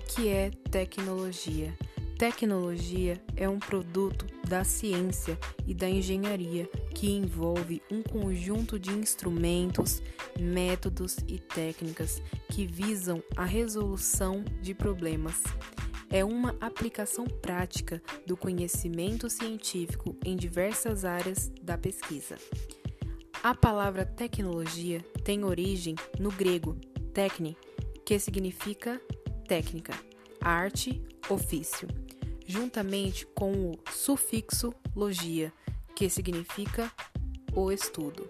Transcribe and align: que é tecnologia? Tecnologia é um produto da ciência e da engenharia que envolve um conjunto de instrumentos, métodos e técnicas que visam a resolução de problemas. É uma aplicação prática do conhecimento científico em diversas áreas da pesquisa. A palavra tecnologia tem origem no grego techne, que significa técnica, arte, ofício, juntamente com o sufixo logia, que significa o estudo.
que 0.00 0.28
é 0.28 0.50
tecnologia? 0.70 1.76
Tecnologia 2.18 3.22
é 3.36 3.48
um 3.48 3.58
produto 3.58 4.26
da 4.48 4.64
ciência 4.64 5.38
e 5.66 5.74
da 5.74 5.88
engenharia 5.88 6.66
que 6.94 7.10
envolve 7.10 7.82
um 7.90 8.02
conjunto 8.02 8.78
de 8.78 8.90
instrumentos, 8.90 10.02
métodos 10.40 11.18
e 11.28 11.38
técnicas 11.38 12.22
que 12.50 12.66
visam 12.66 13.22
a 13.36 13.44
resolução 13.44 14.42
de 14.62 14.72
problemas. 14.72 15.42
É 16.08 16.24
uma 16.24 16.56
aplicação 16.60 17.26
prática 17.26 18.02
do 18.26 18.36
conhecimento 18.36 19.28
científico 19.28 20.16
em 20.24 20.36
diversas 20.36 21.04
áreas 21.04 21.52
da 21.62 21.76
pesquisa. 21.76 22.36
A 23.42 23.54
palavra 23.54 24.06
tecnologia 24.06 25.00
tem 25.22 25.44
origem 25.44 25.94
no 26.18 26.30
grego 26.30 26.76
techne, 27.12 27.56
que 28.04 28.18
significa 28.18 29.00
técnica, 29.46 29.94
arte, 30.40 31.02
ofício, 31.30 31.88
juntamente 32.46 33.26
com 33.26 33.70
o 33.70 33.78
sufixo 33.90 34.74
logia, 34.94 35.52
que 35.94 36.10
significa 36.10 36.90
o 37.54 37.70
estudo. 37.72 38.26